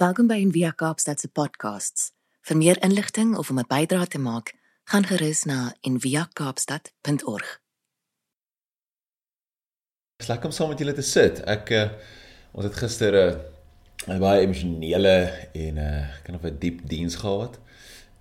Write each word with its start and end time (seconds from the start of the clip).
Welkom 0.00 0.30
by 0.30 0.38
Envia 0.40 0.70
Kaapstad 0.72 1.20
se 1.20 1.28
podcasts. 1.28 2.06
Vir 2.48 2.56
meer 2.56 2.78
inligting 2.80 3.34
of 3.36 3.50
om 3.50 3.58
'n 3.60 3.66
bydrae 3.68 4.06
te 4.06 4.18
maak, 4.18 4.54
gaan 4.84 5.04
gerus 5.04 5.44
na 5.44 5.74
enviakaapstad.org. 5.80 7.60
Dis 10.16 10.28
lekker 10.28 10.46
om 10.46 10.52
saam 10.52 10.68
met 10.68 10.78
julle 10.78 10.92
te 10.92 11.02
sit. 11.02 11.44
Ek 11.44 11.70
uh, 11.70 11.90
ons 12.52 12.64
het 12.64 12.74
gister 12.74 13.12
'n 13.12 13.40
uh, 14.08 14.18
baie 14.18 14.40
emosionele 14.40 15.48
en 15.52 15.74
'n 15.74 15.78
uh, 15.78 16.08
kan 16.24 16.34
of 16.34 16.44
'n 16.44 16.58
diep 16.58 16.80
diens 16.88 17.14
gehad 17.14 17.58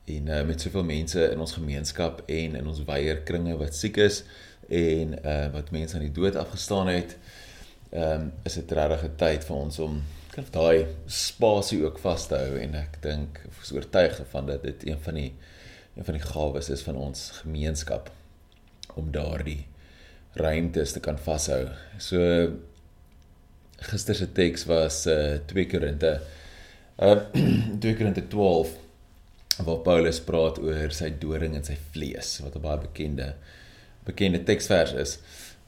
en 0.05 0.27
uh, 0.27 0.43
met 0.43 0.61
soveel 0.61 0.83
mense 0.83 1.31
in 1.31 1.39
ons 1.39 1.53
gemeenskap 1.53 2.23
en 2.27 2.55
in 2.55 2.67
ons 2.67 2.83
weier 2.83 3.23
kringe 3.23 3.57
wat 3.57 3.75
siek 3.75 3.97
is 3.97 4.23
en 4.67 5.25
uh, 5.25 5.47
wat 5.53 5.71
mense 5.71 5.95
aan 5.95 6.07
die 6.11 6.19
dood 6.21 6.35
afgestaan 6.35 6.87
het. 6.87 7.17
Ehm 7.89 8.21
um, 8.21 8.31
is 8.43 8.53
dit 8.53 8.71
regtig 8.71 9.03
'n 9.03 9.15
tyd 9.15 9.43
vir 9.43 9.55
ons 9.55 9.79
om 9.79 10.03
kan 10.39 10.51
daai 10.53 10.87
spasie 11.11 11.81
ook 11.83 11.99
vas 11.99 12.27
te 12.29 12.37
hou 12.39 12.57
en 12.61 12.75
ek 12.79 12.99
dink 13.03 13.41
is 13.61 13.73
oortuig 13.75 14.19
van 14.31 14.47
dat 14.47 14.63
dit 14.63 14.87
een 14.87 14.99
van 15.03 15.17
die 15.19 15.31
een 15.97 16.05
van 16.07 16.15
die 16.15 16.23
gawes 16.23 16.69
is 16.71 16.83
van 16.85 16.95
ons 16.95 17.25
gemeenskap 17.41 18.09
om 18.95 19.11
daardie 19.11 19.65
ruimtes 20.39 20.93
te 20.95 21.01
kan 21.03 21.17
vashou. 21.19 21.65
So 21.99 22.19
gister 23.89 24.15
se 24.15 24.27
teks 24.35 24.65
was 24.69 25.05
uh 25.07 25.39
2 25.51 25.65
Korinte 25.71 26.13
uh 27.03 27.17
2 27.33 27.95
Korinte 27.99 28.27
12 28.31 28.75
waar 29.65 29.83
Paulus 29.83 30.21
praat 30.23 30.61
oor 30.63 30.95
sy 30.95 31.11
doring 31.19 31.57
in 31.57 31.67
sy 31.67 31.75
vlees 31.91 32.37
wat 32.45 32.55
'n 32.55 32.63
baie 32.63 32.79
bekende 32.85 33.33
bekende 34.07 34.39
teksvers 34.43 34.93
is. 34.93 35.17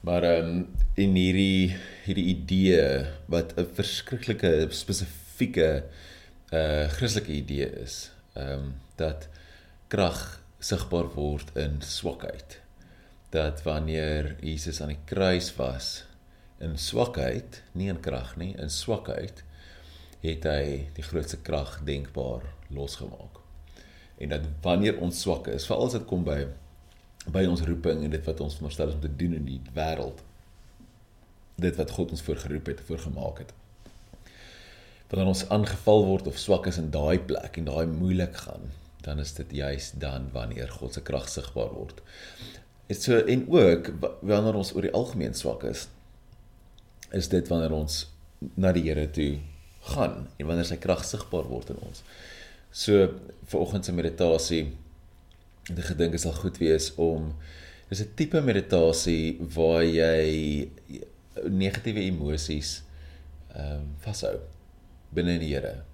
Maar 0.02 0.22
ehm 0.22 0.48
um, 0.48 0.68
in 0.98 1.14
hierdie 1.14 1.76
hierdie 2.04 2.24
idee 2.34 2.86
wat 3.30 3.54
'n 3.54 3.68
verskriklike 3.74 4.66
spesifieke 4.74 5.84
uh 6.50 6.88
Christelike 6.90 7.32
idee 7.32 7.68
is, 7.84 8.10
ehm 8.34 8.52
um, 8.52 8.74
dat 8.96 9.28
krag 9.88 10.42
sigbaar 10.58 11.14
word 11.14 11.54
in 11.56 11.78
swakheid. 11.82 12.60
Dat 13.30 13.62
wanneer 13.62 14.36
Jesus 14.40 14.80
aan 14.80 14.94
die 14.94 15.04
kruis 15.04 15.54
was 15.56 16.04
in 16.58 16.78
swakheid, 16.78 17.62
nie 17.72 17.88
in 17.88 18.00
krag 18.00 18.36
nie, 18.36 18.54
in 18.58 18.70
swakheid, 18.70 19.44
het 20.22 20.44
hy 20.44 20.88
die 20.94 21.06
grootste 21.06 21.38
krag 21.42 21.80
denkbaar 21.84 22.42
losgemaak. 22.70 23.38
En 24.18 24.28
dat 24.28 24.46
wanneer 24.62 24.98
ons 24.98 25.20
swak 25.20 25.46
is, 25.46 25.66
veral 25.66 25.86
as 25.86 25.96
dit 25.96 26.06
kom 26.06 26.24
by 26.24 26.46
by 27.30 27.44
ons 27.46 27.62
roeping 27.66 28.02
en 28.02 28.10
dit 28.10 28.24
wat 28.26 28.40
ons 28.42 28.54
veronderstel 28.58 28.90
is 28.90 28.98
om 28.98 29.04
te 29.04 29.16
doen 29.16 29.36
in 29.38 29.46
die 29.46 29.60
wêreld. 29.76 30.22
Dit 31.62 31.76
wat 31.78 31.92
God 31.94 32.14
ons 32.16 32.24
voorgeroep 32.26 32.72
het, 32.72 32.80
voorgemaak 32.88 33.44
het. 33.44 33.52
Wanneer 35.12 35.30
ons 35.30 35.44
aangeval 35.52 36.06
word 36.08 36.26
of 36.30 36.40
swak 36.40 36.66
is 36.70 36.80
in 36.80 36.90
daai 36.90 37.20
plek 37.20 37.58
en 37.60 37.68
daai 37.68 37.86
moeilik 37.86 38.36
gaan, 38.46 38.70
dan 39.04 39.20
is 39.20 39.34
dit 39.36 39.58
juis 39.60 39.92
dan 40.00 40.30
wanneer 40.32 40.70
God 40.72 40.96
se 40.96 41.02
krag 41.04 41.28
sigbaar 41.28 41.70
word. 41.74 42.00
Dit 42.88 43.04
so 43.04 43.20
en 43.20 43.44
ook 43.52 43.92
wanneer 44.20 44.58
ons 44.58 44.72
oor 44.74 44.88
die 44.88 44.94
algemeen 44.96 45.36
swak 45.36 45.66
is, 45.68 45.86
is 47.12 47.28
dit 47.28 47.48
wanneer 47.52 47.74
ons 47.76 48.06
na 48.56 48.72
die 48.74 48.86
Here 48.88 49.06
toe 49.12 49.36
gaan 49.92 50.26
en 50.38 50.48
wanneer 50.48 50.66
sy 50.66 50.78
krag 50.80 51.04
sigbaar 51.06 51.46
word 51.50 51.74
in 51.74 51.82
ons. 51.84 52.02
So 52.72 53.12
vir 53.52 53.60
oggend 53.60 53.86
se 53.86 53.94
meditasie 53.94 54.64
die 55.70 55.84
gedink 55.86 56.16
is 56.18 56.26
al 56.26 56.34
goed 56.34 56.58
wees 56.58 56.90
om 56.96 57.32
dis 57.90 58.00
'n 58.02 58.14
tipe 58.16 58.40
meditasie 58.40 59.38
waar 59.54 59.84
jy 59.84 60.70
negatiewe 61.48 62.02
emosies 62.08 62.82
ehm 63.54 63.80
um, 63.80 63.86
vashou 64.00 64.38
binne 65.14 65.38
die 65.38 65.52
Here 65.54 65.84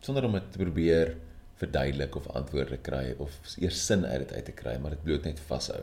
sonder 0.00 0.24
om 0.24 0.32
dit 0.32 0.52
te 0.52 0.58
probeer 0.58 1.16
verduidelik 1.56 2.16
of 2.16 2.28
antwoorde 2.36 2.76
kry 2.76 3.14
of 3.18 3.32
eers 3.58 3.80
sin 3.86 4.04
uit 4.04 4.18
dit 4.18 4.32
uit 4.32 4.44
te 4.44 4.52
kry 4.52 4.76
maar 4.78 4.90
dit 4.90 5.02
bloot 5.02 5.24
net 5.24 5.40
vashou. 5.48 5.82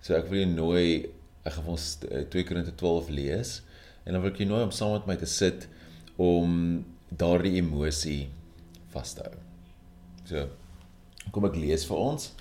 So 0.00 0.16
ek 0.16 0.28
wil 0.30 0.42
jou 0.42 0.50
nooi 0.54 0.86
ek 1.46 1.58
gaan 1.58 1.72
ons 1.76 1.86
2 2.02 2.44
Korinte 2.48 2.74
12 2.74 3.10
lees 3.14 3.60
en 4.04 4.14
dan 4.14 4.22
wil 4.22 4.32
ek 4.32 4.40
jou 4.42 4.48
nooi 4.48 4.62
om 4.64 4.74
saam 4.74 4.96
met 4.96 5.06
my 5.06 5.16
te 5.20 5.28
sit 5.30 5.68
om 6.16 6.84
daardie 7.10 7.58
emosie 7.60 8.30
vas 8.94 9.12
te 9.14 9.26
hou. 9.26 9.36
So 10.26 10.48
kom 11.30 11.44
ek 11.48 11.56
lees 11.56 11.84
vir 11.88 11.96
ons 11.96 12.32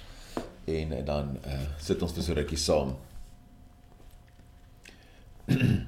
en 0.65 1.05
dan 1.05 1.37
uh, 1.45 1.65
sit 1.79 2.01
ons 2.01 2.13
vir 2.13 2.23
so 2.25 2.33
rukkie 2.33 2.57
saam. 2.57 2.95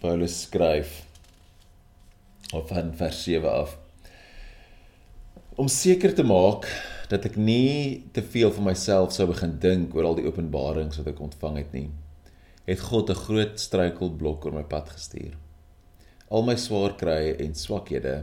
Paulus 0.00 0.42
skryf 0.42 1.06
op 2.52 2.68
van 2.68 2.94
vers 2.96 3.22
7 3.24 3.52
af 3.52 3.78
om 5.54 5.68
seker 5.68 6.14
te 6.14 6.24
maak 6.24 6.66
dat 7.10 7.26
ek 7.28 7.36
nie 7.36 8.06
te 8.14 8.22
veel 8.22 8.52
van 8.54 8.70
myself 8.70 9.12
sou 9.14 9.26
begin 9.30 9.58
dink 9.62 9.94
oor 9.94 10.08
al 10.08 10.18
die 10.18 10.26
openbarings 10.26 10.98
wat 11.00 11.10
ek 11.12 11.20
ontvang 11.26 11.56
het 11.60 11.72
nie 11.76 11.90
het 12.66 12.80
God 12.80 13.10
'n 13.10 13.22
groot 13.26 13.60
struikelblok 13.60 14.46
oor 14.46 14.56
my 14.56 14.66
pad 14.74 14.88
gestuur 14.96 15.36
al 16.30 16.42
my 16.48 16.56
swaar 16.56 16.96
krye 16.96 17.36
en 17.44 17.54
swakhede 17.54 18.16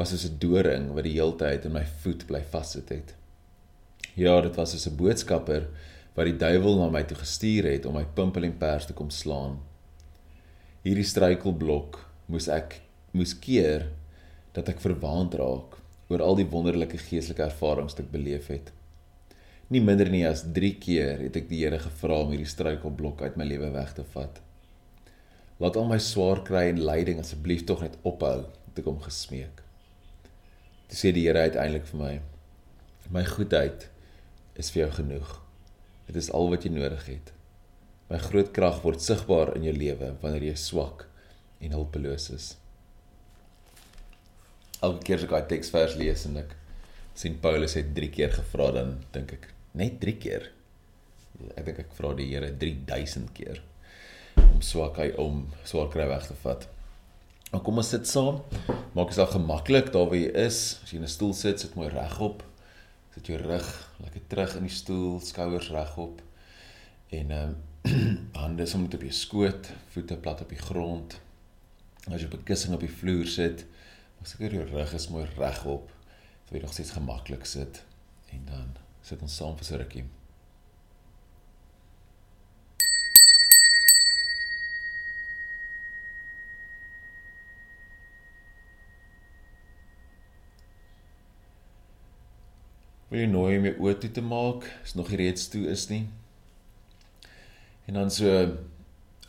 was 0.00 0.12
soos 0.14 0.24
'n 0.30 0.38
doring 0.40 0.92
wat 0.96 1.04
die 1.04 1.16
heeltyd 1.18 1.66
in 1.68 1.74
my 1.76 1.84
voet 2.02 2.22
bly 2.26 2.40
vassit 2.52 2.88
het. 2.88 3.14
Ja, 4.16 4.40
dit 4.40 4.56
was 4.56 4.70
soos 4.72 4.86
'n 4.88 4.96
boodskapper 4.96 5.68
wat 6.14 6.26
die 6.26 6.36
duiwel 6.36 6.78
na 6.78 6.88
my 6.88 7.02
toe 7.02 7.16
gestuur 7.16 7.64
het 7.64 7.86
om 7.86 7.94
my 7.94 8.06
pimpel 8.14 8.44
en 8.44 8.56
pers 8.58 8.86
te 8.86 8.92
kom 8.92 9.10
slaan. 9.10 9.58
Hierdie 10.84 11.04
struikelblok 11.04 12.00
moes 12.26 12.48
ek 12.48 12.80
moes 13.12 13.34
keer 13.34 13.88
dat 14.52 14.68
ek 14.68 14.80
verwaand 14.80 15.34
raak 15.34 15.78
oor 16.08 16.22
al 16.22 16.36
die 16.36 16.50
wonderlike 16.50 16.98
geestelike 16.98 17.42
ervarings 17.42 17.92
wat 17.92 18.04
ek 18.04 18.12
beleef 18.12 18.46
het. 18.46 18.72
Nie 19.68 19.80
minder 19.80 20.08
nie 20.10 20.26
as 20.26 20.42
3 20.42 20.74
keer 20.80 21.18
het 21.18 21.36
ek 21.36 21.48
die 21.48 21.62
Here 21.64 21.78
gevra 21.78 22.22
om 22.24 22.30
hierdie 22.30 22.54
struikelblok 22.56 23.22
uit 23.22 23.36
my 23.36 23.44
lewe 23.44 23.70
weg 23.70 23.94
te 23.94 24.04
vat. 24.14 24.40
Laat 25.60 25.76
al 25.76 25.88
my 25.88 25.98
swaar 25.98 26.42
kry 26.42 26.70
en 26.70 26.80
lyding 26.80 27.18
asseblief 27.18 27.66
tog 27.66 27.82
net 27.82 27.98
ophou, 28.02 28.46
het 28.66 28.78
ek 28.78 28.84
hom 28.84 29.00
gesmeek. 29.00 29.69
Toe 30.90 30.98
sê 30.98 31.12
die 31.14 31.22
Here 31.28 31.44
uiteindelik 31.46 31.84
vir 31.86 32.00
my: 32.00 32.14
"My 33.14 33.22
goedheid 33.24 33.86
is 34.58 34.72
vir 34.74 34.82
jou 34.82 34.90
genoeg. 34.96 35.36
Dit 36.08 36.16
is 36.18 36.30
al 36.34 36.50
wat 36.50 36.64
jy 36.66 36.72
nodig 36.74 37.04
het. 37.06 37.30
My 38.10 38.18
groot 38.18 38.50
krag 38.50 38.80
word 38.82 39.02
sigbaar 39.02 39.54
in 39.54 39.68
jou 39.68 39.74
lewe 39.76 40.16
wanneer 40.22 40.48
jy 40.48 40.56
swak 40.58 41.06
en 41.60 41.76
hulpeloos 41.78 42.30
is." 42.34 42.56
Elke 44.82 45.04
keer 45.06 45.20
as 45.20 45.28
ek 45.28 45.30
daai 45.36 45.48
teksvers 45.52 45.94
lees 46.00 46.26
en 46.26 46.40
ek 46.42 46.56
sien 47.14 47.38
Paulus 47.38 47.76
het 47.78 47.94
3 47.94 48.10
keer 48.10 48.34
gevra 48.34 48.70
dan 48.74 48.96
dink 49.12 49.36
ek 49.38 49.48
net 49.78 50.00
3 50.02 50.18
keer. 50.18 50.50
Ek 51.54 51.64
dink 51.70 51.78
ek 51.84 51.94
vra 51.94 52.14
die 52.18 52.32
Here 52.32 52.50
3000 52.50 53.30
keer 53.36 53.62
om 54.40 54.60
swakheid 54.60 55.14
om 55.22 55.44
swaar 55.62 55.92
kry 55.92 56.08
weg 56.10 56.26
te 56.26 56.34
vat. 56.42 56.66
Maar 57.50 57.60
kom 57.66 57.80
ons 57.82 57.88
sit 57.90 58.06
saam. 58.06 58.42
Maak 58.94 59.10
dit 59.10 59.18
al 59.18 59.30
gemaklik 59.32 59.90
daar 59.94 60.06
waar 60.10 60.18
jy 60.18 60.30
is. 60.46 60.78
As 60.82 60.92
jy 60.92 61.00
in 61.00 61.06
'n 61.06 61.10
stoel 61.10 61.34
sit, 61.34 61.60
sit 61.60 61.74
mooi 61.74 61.88
regop. 61.88 62.44
Sit 63.14 63.26
jou 63.26 63.38
rug 63.38 63.68
lekker 64.02 64.22
terug 64.26 64.54
in 64.56 64.62
die 64.62 64.76
stoel, 64.76 65.20
skouers 65.20 65.70
regop. 65.70 66.22
En 67.08 67.30
ehm 67.30 67.54
uh, 67.82 68.14
hande 68.42 68.66
sommer 68.66 68.94
op 68.94 69.02
jou 69.02 69.12
skoot, 69.12 69.72
voete 69.88 70.16
plat 70.16 70.40
op 70.40 70.48
die 70.48 70.58
grond. 70.58 71.20
As 72.06 72.20
jy 72.20 72.26
op 72.26 72.38
'n 72.38 72.44
kussing 72.44 72.74
op 72.74 72.80
die 72.80 72.96
vloer 73.00 73.26
sit, 73.26 73.66
maak 74.18 74.26
seker 74.26 74.54
jou 74.54 74.66
rug 74.70 74.94
is 74.94 75.08
mooi 75.08 75.26
regop. 75.36 75.90
Wil 76.48 76.60
jy 76.60 76.62
nog 76.62 76.72
steeds 76.72 76.90
gemaklik 76.90 77.44
sit 77.46 77.84
en 78.30 78.44
dan 78.44 78.76
sit 79.02 79.22
ons 79.22 79.36
saam 79.36 79.56
vir 79.56 79.64
so 79.64 79.76
rukkie. 79.76 80.19
Wil 93.10 93.24
jy 93.24 93.26
nooi 93.30 93.58
om 93.58 93.64
jou 93.66 93.76
oë 93.86 93.96
toe 94.02 94.10
te 94.14 94.22
maak 94.22 94.66
as 94.84 94.94
nog 94.94 95.08
nie 95.10 95.18
reeds 95.24 95.48
toe 95.50 95.64
is 95.72 95.88
nie. 95.90 96.04
En 97.90 97.98
dan 97.98 98.10
so 98.10 98.26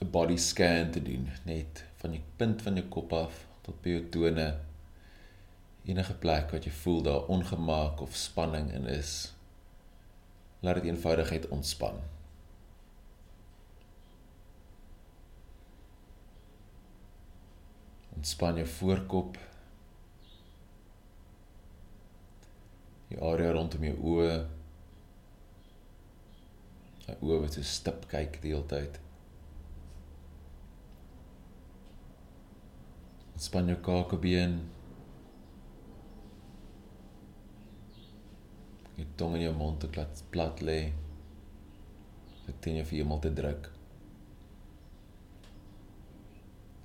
'n 0.01 0.09
body 0.11 0.37
scan 0.37 0.91
te 0.91 1.01
doen, 1.01 1.29
net 1.45 1.83
van 1.97 2.11
die 2.11 2.21
punt 2.37 2.61
van 2.61 2.75
jou 2.75 2.85
kop 2.87 3.13
af 3.13 3.45
tot 3.61 3.81
by 3.81 3.89
jou 3.89 4.09
tone. 4.09 4.47
Enige 5.85 6.13
plek 6.13 6.51
wat 6.51 6.65
jy 6.65 6.71
voel 6.71 7.01
daar 7.01 7.27
ongemak 7.27 8.01
of 8.01 8.15
spanning 8.15 8.71
in 8.71 8.85
is, 8.85 9.33
laat 10.61 10.75
dit 10.75 10.83
eenvoudigheid 10.83 11.47
ontspan. 11.47 11.97
Ontspan 18.15 18.55
jou 18.55 18.67
voorkop 18.67 19.37
die 23.11 23.19
area 23.27 23.51
rondom 23.51 23.83
jou 23.83 23.95
oë. 24.15 24.35
Jou 27.07 27.17
oë 27.27 27.39
wat 27.43 27.57
so 27.57 27.67
stip 27.67 28.05
kyk 28.11 28.39
die 28.43 28.53
hele 28.53 28.67
tyd. 28.71 28.99
Span 33.41 33.71
jou 33.71 33.79
kakebeen. 33.83 34.59
Jy 38.95 39.07
tong 39.19 39.35
in 39.35 39.47
jou 39.47 39.53
mond 39.57 39.81
te 39.81 39.89
plat, 39.91 40.23
plat 40.31 40.63
lê. 40.63 40.79
Dit 42.45 42.63
teen 42.63 42.79
jou 42.79 42.87
hemel 42.93 43.21
te 43.23 43.33
druk. 43.33 43.71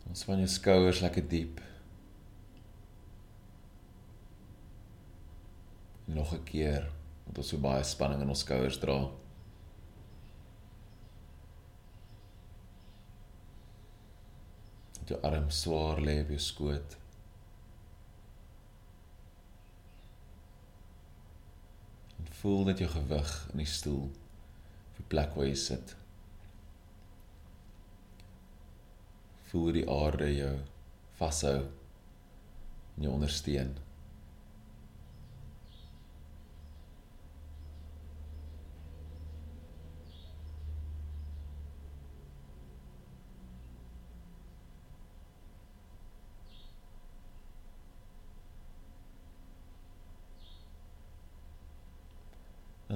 Ons 0.07 0.23
span 0.25 0.41
jou 0.41 0.51
skouers 0.51 1.05
lekker 1.05 1.27
diep. 1.31 1.61
Nog 6.17 6.33
'n 6.33 6.45
keer, 6.49 6.89
want 7.25 7.39
ons 7.39 7.49
so 7.53 7.59
baie 7.61 7.85
spanning 7.85 8.23
in 8.23 8.29
ons 8.29 8.45
skouers 8.45 8.79
dra. 8.81 8.99
jou 15.07 15.19
arm 15.23 15.51
swaar 15.51 16.01
lê 16.03 16.21
op 16.23 16.31
jou 16.35 16.41
skoot. 16.43 16.97
En 22.19 22.33
voel 22.41 22.65
dat 22.71 22.83
jou 22.83 22.91
gewig 22.91 23.35
in 23.53 23.63
die 23.63 23.71
stoel 23.71 24.09
op 24.09 24.99
die 24.99 25.09
plek 25.15 25.39
waar 25.39 25.47
jy 25.47 25.57
sit. 25.63 25.95
Voel 29.51 29.73
die 29.79 29.87
aarde 29.91 30.31
jou 30.35 30.55
vashou 31.21 31.59
en 32.97 33.07
jou 33.07 33.15
ondersteun. 33.15 33.77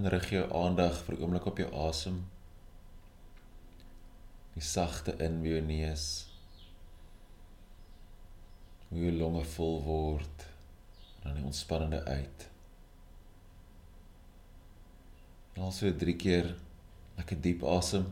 Dan 0.00 0.08
rig 0.08 0.30
jou 0.32 0.46
aandag 0.56 1.02
vir 1.04 1.14
'n 1.14 1.22
oomblik 1.22 1.46
op 1.46 1.58
jou 1.58 1.70
asem. 1.88 2.24
Die 4.54 4.62
sagte 4.62 5.12
in 5.24 5.42
by 5.42 5.48
jou 5.48 5.60
neus. 5.60 6.04
Hoe 8.88 9.00
jou 9.00 9.12
longe 9.12 9.44
vol 9.44 9.82
word 9.82 10.46
en 11.18 11.22
dan 11.22 11.34
die 11.34 11.44
ontspannende 11.44 12.04
uit. 12.04 12.48
En 15.52 15.62
also 15.62 15.96
drie 15.96 16.16
keer 16.16 16.56
lekker 17.16 17.40
diep 17.40 17.64
asem. 17.64 18.08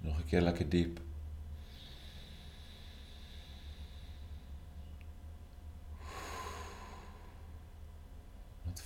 Nog 0.00 0.18
'n 0.18 0.26
keer 0.26 0.42
lekker 0.42 0.68
diep. 0.68 1.07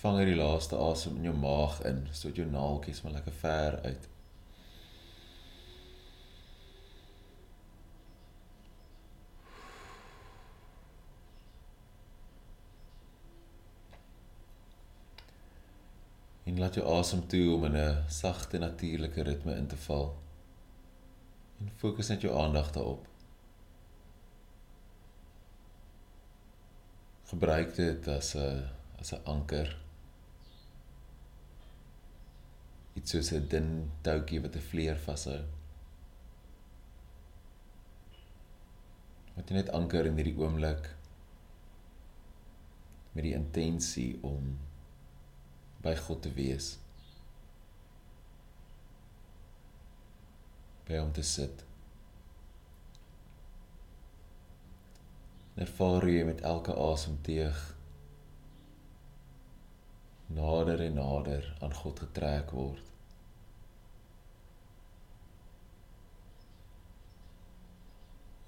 Vang 0.03 0.17
hierdie 0.19 0.39
laaste 0.39 0.79
asem 0.83 1.19
in 1.21 1.29
jou 1.29 1.35
maag 1.39 1.77
in, 1.87 2.01
sodat 2.11 2.41
jou 2.41 2.47
naaltjies 2.51 3.05
maar 3.05 3.13
lekker 3.15 3.35
ver 3.39 3.77
uit. 3.85 4.09
En 16.51 16.59
laat 16.59 16.75
jou 16.75 16.87
asem 16.97 17.23
toe 17.31 17.55
om 17.55 17.69
in 17.71 17.77
'n 17.77 18.03
sagte 18.09 18.59
natuurlike 18.59 19.23
ritme 19.23 19.55
in 19.55 19.67
te 19.67 19.77
val. 19.77 20.19
En 21.61 21.71
fokus 21.77 22.09
net 22.09 22.21
jou 22.21 22.35
aandag 22.39 22.73
daarop. 22.73 23.07
Gebruik 27.25 27.75
dit 27.75 28.09
as 28.09 28.35
'n 28.35 28.69
as 28.99 29.13
'n 29.13 29.25
anker 29.25 29.82
iets 32.95 33.11
soos 33.11 33.33
'n 33.33 33.49
dun 33.49 33.69
toutjie 34.03 34.41
wat 34.43 34.57
'n 34.57 34.69
vleer 34.71 34.99
vashou. 35.07 35.43
Wat 39.35 39.49
jy 39.49 39.55
net 39.57 39.73
anker 39.79 40.07
in 40.07 40.17
hierdie 40.17 40.39
oomblik 40.39 40.95
met 43.13 43.25
die 43.25 43.35
intensie 43.35 44.19
om 44.23 44.59
by 45.83 45.95
God 45.97 46.23
te 46.23 46.33
wees. 46.33 46.79
By 50.87 50.97
hom 50.97 51.13
te 51.13 51.23
sit. 51.23 51.65
Ervaar 55.55 56.09
jy 56.09 56.25
met 56.25 56.41
elke 56.41 56.75
asemteug 56.75 57.77
nader 60.35 60.81
en 60.81 60.95
nader 60.95 61.57
aan 61.61 61.75
God 61.75 61.99
getrek 61.99 62.51
word. 62.51 62.91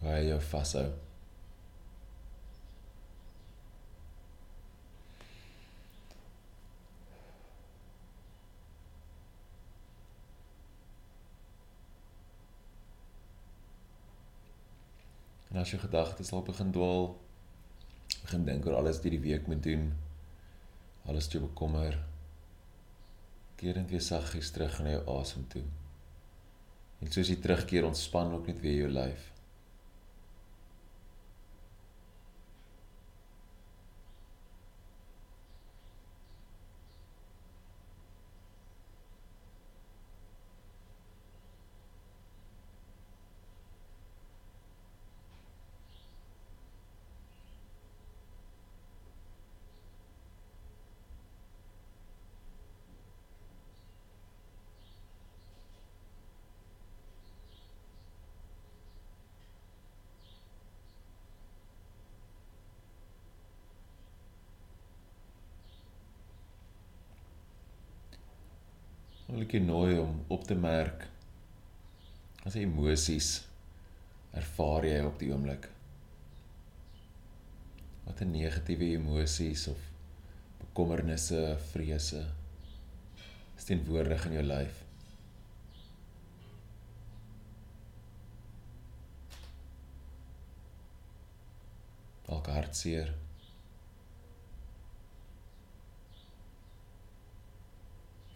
Waar 0.04 0.20
jy 0.20 0.38
vashou. 0.50 0.90
En 15.54 15.60
as 15.60 15.70
jy 15.70 15.78
gedagtes 15.78 16.32
al 16.34 16.42
begin 16.42 16.72
dwaal, 16.74 17.12
begin 18.24 18.42
dink 18.44 18.66
oor 18.66 18.80
alles 18.80 18.98
wat 18.98 19.04
jy 19.06 19.12
die 19.14 19.26
week 19.28 19.46
moet 19.46 19.62
doen, 19.62 19.92
alles 21.04 21.28
jou 21.32 21.42
bekommer. 21.44 21.98
Keer 23.60 23.76
net 23.80 23.90
weer 23.90 24.02
saggies 24.02 24.50
terug 24.50 24.80
na 24.82 24.96
jou 24.96 25.04
asem 25.18 25.46
toe. 25.52 25.64
En 27.00 27.12
soos 27.12 27.28
jy 27.28 27.36
terugkeer 27.42 27.86
ontspan 27.86 28.32
ook 28.34 28.50
net 28.50 28.60
weer 28.64 28.84
jou 28.84 28.90
lyf 28.92 29.33
wil 69.34 69.42
ek 69.42 69.56
jou 69.56 69.64
nooi 69.66 69.94
om 69.98 70.18
op 70.30 70.44
te 70.46 70.54
merk 70.54 71.08
as 72.46 72.54
emosies 72.60 73.40
ervaar 74.38 74.86
jy 74.86 75.00
op 75.02 75.18
die 75.18 75.32
oomblik. 75.34 75.66
Wat 78.04 78.22
'n 78.22 78.30
negatiewe 78.30 78.92
emosies 78.94 79.66
of 79.68 79.80
bekommernisse, 80.60 81.58
vrese 81.72 82.22
teenwoordig 83.64 84.26
in 84.26 84.32
jou 84.32 84.42
lyf. 84.44 84.82
Dalk 92.26 92.46
hartseer. 92.46 93.14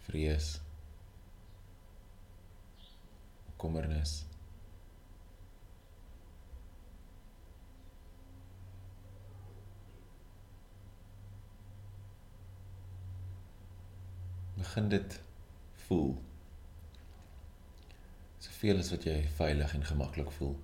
Vrees 0.09 0.59
kommernis. 3.59 4.15
Begin 14.59 14.89
dit 14.91 15.19
voel. 15.85 16.17
Soveel 18.39 18.79
as 18.79 18.91
wat 18.95 19.07
jy 19.07 19.21
veilig 19.37 19.75
en 19.75 19.87
gemaklik 19.91 20.33
voel. 20.39 20.57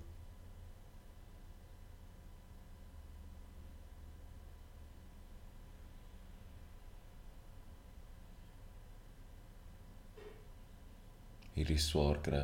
hierdie 11.56 11.80
swaar 11.80 12.20
kry. 12.22 12.44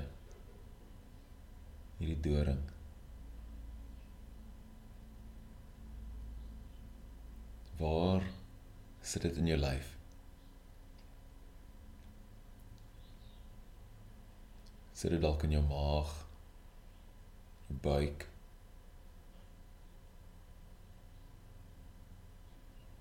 Hierdie 2.01 2.19
doring. 2.19 2.61
Waar 7.77 8.23
sit 9.01 9.21
dit 9.21 9.35
in 9.37 9.51
jou 9.51 9.57
lyf? 9.61 9.91
Sit 14.97 15.13
dit 15.13 15.21
dalk 15.21 15.45
in 15.45 15.53
jou 15.53 15.61
maag? 15.69 16.15
Jou 17.67 17.77
buik? 17.85 18.25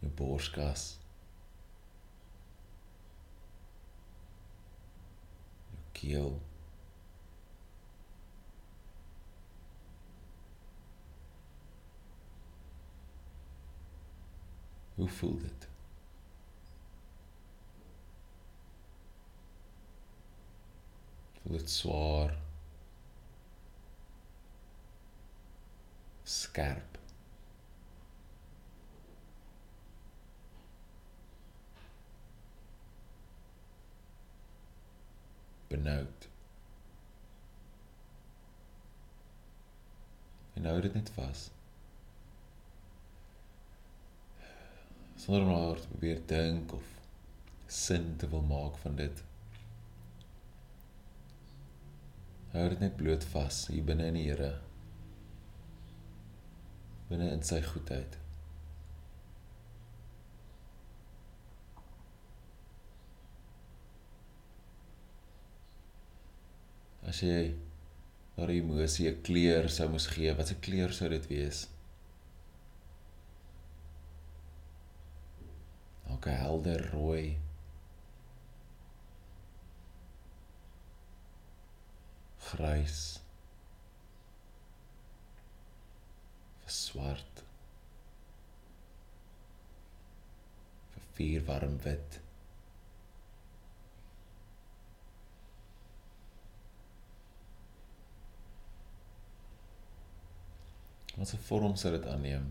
Jou 0.04 0.12
borskas? 0.20 0.86
Jou 5.72 5.88
keel? 6.02 6.40
Voel 15.10 15.38
dit? 15.38 15.68
Voel 21.42 21.58
dit 21.58 21.70
swaar? 21.70 22.36
Skerp? 26.22 26.98
Benoud? 35.68 36.28
En 40.52 40.64
hou 40.64 40.80
dit 40.80 40.94
net 40.94 41.10
vas. 41.10 41.50
Sonder 45.20 45.42
om 45.42 45.48
daar 45.54 45.80
te 45.80 45.88
probeer 45.88 46.20
dink 46.26 46.72
of 46.72 46.82
sin 47.66 48.16
te 48.16 48.28
wil 48.28 48.42
maak 48.42 48.76
van 48.80 48.96
dit. 48.96 49.22
Hou 52.54 52.68
dit 52.72 52.80
net 52.80 52.96
bloot 52.96 53.24
vas 53.34 53.58
hier 53.68 53.84
binne 53.84 54.06
in 54.08 54.16
die 54.16 54.24
Here. 54.30 54.54
Binne 57.10 57.28
in 57.34 57.44
sy 57.44 57.60
goedheid. 57.66 58.16
As 67.10 67.20
jy 67.26 67.52
daardie 68.38 68.62
emosie 68.62 69.10
'n 69.10 69.20
kleur 69.26 69.68
sou 69.68 69.90
moes 69.92 70.08
gee, 70.14 70.32
wat 70.40 70.54
'n 70.54 70.64
kleur 70.64 70.96
sou 70.96 71.08
dit 71.12 71.28
wees? 71.28 71.66
'n 76.26 76.36
helder 76.42 76.90
rooi. 76.92 77.38
Grys 82.50 83.20
swart. 86.70 87.44
Vir 90.94 91.06
vier 91.18 91.44
warm 91.46 91.76
wit. 91.84 92.20
Wat 101.16 101.34
'n 101.34 101.46
vorm 101.48 101.76
sou 101.76 101.92
dit 101.92 102.06
aanneem? 102.06 102.50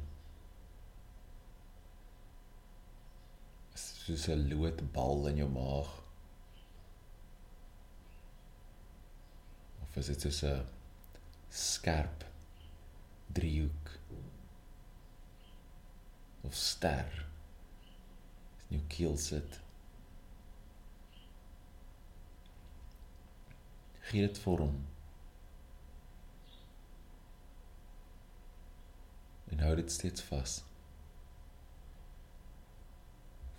Soos 4.09 4.27
'n 4.27 4.47
loodbal 4.49 5.27
in 5.29 5.37
jou 5.37 5.49
maag. 5.49 5.89
Of 9.83 9.97
is 9.97 10.07
dit 10.09 10.21
soos 10.21 10.41
'n 10.43 10.65
skerp 11.49 12.25
driehoek? 13.37 13.99
Of 16.41 16.55
ster? 16.55 17.25
In 18.69 18.77
jou 18.77 18.87
keel 18.87 19.17
sit. 19.17 19.59
Gee 24.09 24.27
dit 24.27 24.39
vorm. 24.39 24.87
En 29.51 29.59
hou 29.59 29.75
dit 29.75 29.91
steeds 29.91 30.21
vas 30.21 30.68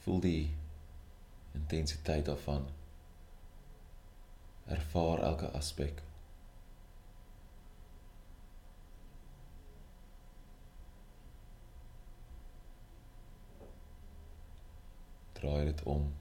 voel 0.02 0.20
die 0.20 0.50
intensiteit 1.52 2.24
daarvan. 2.24 2.68
Ervaar 4.66 5.18
elke 5.18 5.50
aspek. 5.50 6.02
Draai 15.32 15.64
dit 15.64 15.82
om. 15.82 16.12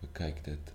Bekyk 0.00 0.44
dit 0.44 0.74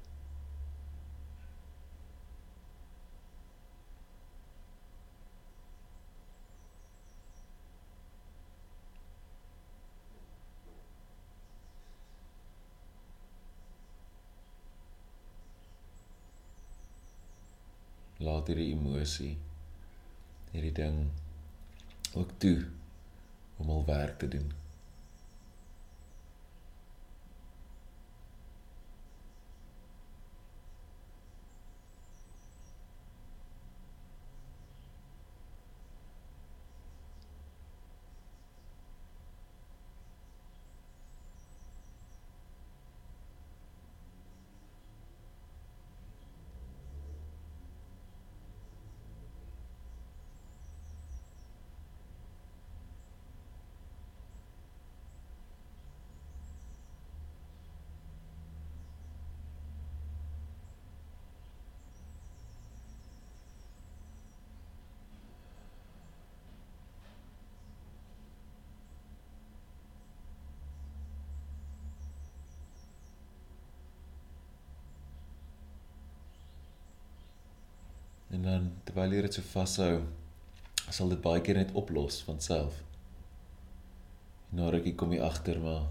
laat 18.42 18.50
hierdie 18.50 18.74
emosie 18.74 19.36
hierdie 20.52 20.74
ding 20.74 20.96
ook 22.18 22.32
toe 22.42 22.58
om 23.62 23.70
al 23.70 23.84
werk 23.86 24.18
te 24.18 24.28
doen. 24.28 24.48
En 78.42 78.48
dan 78.48 78.70
terwyl 78.88 79.12
jy 79.14 79.20
dit 79.22 79.36
so 79.38 79.46
vashou, 79.52 79.98
sal 80.90 81.12
dit 81.14 81.20
baie 81.22 81.44
keer 81.46 81.60
net 81.60 81.76
oplos 81.78 82.16
van 82.26 82.40
self. 82.42 82.80
Na 84.58 84.72
rukkie 84.74 84.96
kom 84.98 85.14
jy 85.14 85.20
agter 85.22 85.60
maar 85.62 85.84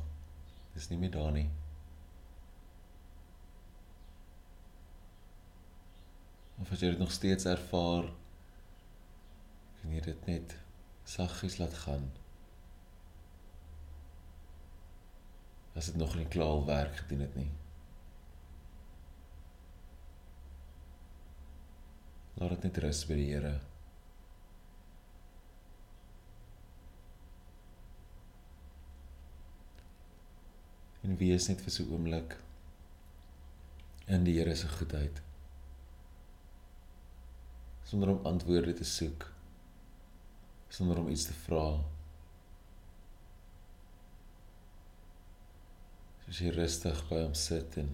dis 0.75 0.89
nie 0.91 0.99
meer 0.99 1.13
daar 1.15 1.31
nie. 1.37 1.45
Of 6.59 6.75
as 6.75 6.83
jy 6.83 6.91
dit 6.91 7.05
nog 7.05 7.15
steeds 7.15 7.47
ervaar, 7.47 8.11
kan 9.79 9.95
jy 9.95 10.03
dit 10.11 10.29
net 10.33 10.59
saggies 11.07 11.61
laat 11.63 11.79
gaan. 11.87 12.11
As 15.79 15.95
dit 15.95 16.03
nog 16.03 16.19
nie 16.19 16.27
klaar 16.35 16.67
werk 16.67 17.05
gedoen 17.05 17.29
het 17.29 17.43
nie. 17.45 17.51
Laat 22.41 22.55
dit 22.57 22.63
net 22.71 22.79
rus 22.81 23.03
by 23.05 23.17
die 23.19 23.27
Here. 23.29 23.57
En 31.05 31.19
wees 31.21 31.49
net 31.51 31.61
vir 31.61 31.75
so 31.75 31.85
'n 31.85 31.93
oomblik 31.93 32.39
in 34.07 34.25
die 34.25 34.39
Here 34.39 34.55
se 34.57 34.69
goedheid. 34.69 35.21
Sonder 37.85 38.09
om 38.09 38.27
antwoorde 38.27 38.73
te 38.73 38.85
soek. 38.85 39.27
Sonder 40.69 40.99
om 40.99 41.09
iets 41.09 41.27
te 41.27 41.33
vra. 41.33 41.85
Soos 46.25 46.41
jy 46.41 46.55
rustig 46.55 47.05
by 47.11 47.21
hom 47.25 47.35
sit 47.35 47.77
en 47.77 47.93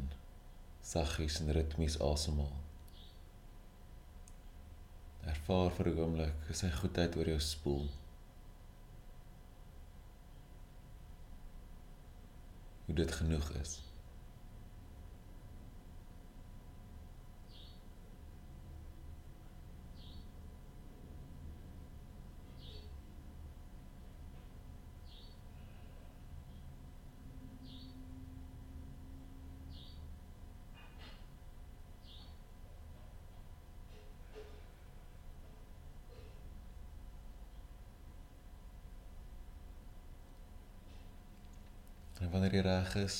saggies 0.83 1.41
en 1.41 1.53
ritmies 1.53 1.99
asemhaal. 2.01 2.66
Ervaar 5.33 5.73
vir 5.79 5.89
'n 5.91 5.99
oomblik 5.99 6.55
sy 6.61 6.71
goedheid 6.71 7.17
oor 7.17 7.29
jou 7.33 7.41
spoel. 7.41 7.89
Hoe 12.87 12.95
dit 12.95 13.13
genoeg 13.13 13.51
is. 13.63 13.86
Wanneer 42.37 42.53
jy 42.53 42.63
reg 42.67 42.91
is, 43.01 43.15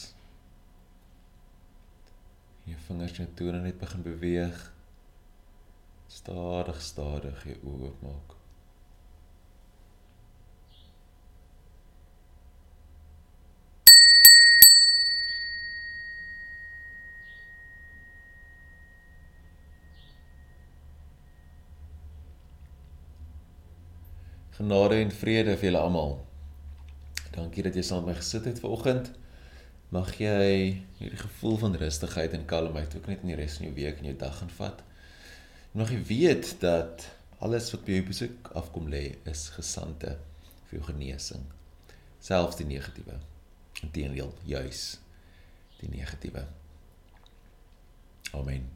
jou 2.69 2.77
vingers 2.85 3.21
en 3.23 3.31
tone 3.39 3.63
net 3.65 3.79
begin 3.81 4.03
beweeg, 4.05 4.59
stadig 6.13 6.83
stadig 6.85 7.47
jou 7.49 7.57
oë 7.65 7.89
oopmaak. 7.89 8.35
Genade 24.61 25.01
en 25.01 25.19
vrede 25.25 25.57
vir 25.57 25.71
julle 25.71 25.87
almal. 25.89 26.19
Dankie 27.37 27.65
dat 27.67 27.77
jy 27.77 27.85
saam 27.85 28.05
met 28.05 28.15
my 28.15 28.21
gesit 28.21 28.47
het 28.49 28.61
vanoggend. 28.63 29.11
Mag 29.93 30.15
jy 30.19 30.83
hierdie 30.99 31.21
gevoel 31.21 31.59
van 31.61 31.77
rustigheid 31.79 32.33
en 32.35 32.47
kalmheid 32.49 32.97
ook 32.97 33.11
net 33.11 33.23
in 33.23 33.35
die 33.35 33.39
res 33.39 33.59
van 33.61 33.69
jou 33.69 33.75
week 33.77 34.01
en 34.01 34.09
jou 34.11 34.17
dag 34.19 34.39
gaan 34.41 34.55
vat. 34.57 34.81
En 35.73 35.83
mag 35.83 35.93
jy 35.93 36.01
weet 36.09 36.55
dat 36.65 37.07
alles 37.45 37.69
wat 37.75 37.85
by 37.85 37.99
jou 37.99 38.07
besoek 38.09 38.51
afkom 38.57 38.89
lê 38.93 39.05
is 39.29 39.49
gesande 39.55 40.17
vir 40.69 40.79
jou 40.79 40.87
genesing. 40.89 41.45
Selfs 42.25 42.59
die 42.59 42.69
negatiewe. 42.73 43.21
Inteendeel, 43.85 44.33
juis 44.49 44.87
die 45.83 45.93
negatiewe. 45.93 46.47
Amen. 48.33 48.76